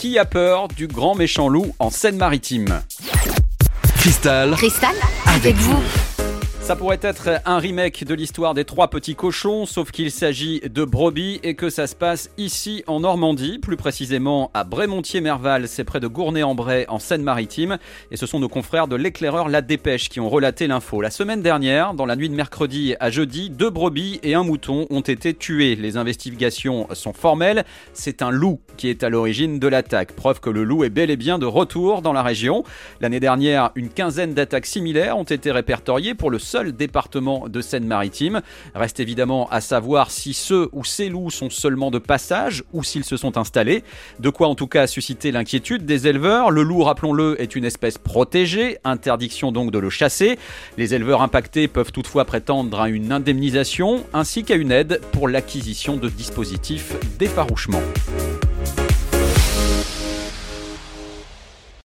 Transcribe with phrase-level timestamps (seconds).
[0.00, 2.80] Qui a peur du grand méchant loup en Seine-Maritime?
[3.98, 4.94] Cristal, Cristal,
[5.26, 5.76] avec vous.
[6.70, 10.84] Ça pourrait être un remake de l'histoire des trois petits cochons, sauf qu'il s'agit de
[10.84, 15.98] brebis et que ça se passe ici en Normandie, plus précisément à Brémontier-Merval, c'est près
[15.98, 17.78] de Gournay-en-Bray en Seine-Maritime,
[18.12, 21.00] et ce sont nos confrères de l'éclaireur La Dépêche qui ont relaté l'info.
[21.00, 24.86] La semaine dernière, dans la nuit de mercredi à jeudi, deux brebis et un mouton
[24.90, 25.74] ont été tués.
[25.74, 27.64] Les investigations sont formelles,
[27.94, 31.10] c'est un loup qui est à l'origine de l'attaque, preuve que le loup est bel
[31.10, 32.62] et bien de retour dans la région.
[33.00, 36.38] L'année dernière, une quinzaine d'attaques similaires ont été répertoriées pour le
[36.68, 38.42] département de Seine-Maritime.
[38.74, 43.04] Reste évidemment à savoir si ceux ou ces loups sont seulement de passage ou s'ils
[43.04, 43.82] se sont installés.
[44.18, 46.50] De quoi en tout cas susciter l'inquiétude des éleveurs.
[46.50, 50.38] Le loup, rappelons-le, est une espèce protégée, interdiction donc de le chasser.
[50.76, 55.96] Les éleveurs impactés peuvent toutefois prétendre à une indemnisation ainsi qu'à une aide pour l'acquisition
[55.96, 57.82] de dispositifs d'effarouchement.